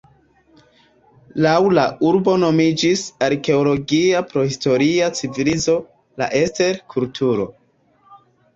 Laŭ 1.45 1.57
la 1.79 1.83
urbo 2.11 2.33
nomiĝis 2.45 3.03
arkeologia 3.27 4.23
prahistoria 4.33 5.13
civilizo, 5.21 5.79
la 6.23 6.33
"Este-kulturo". 6.43 7.51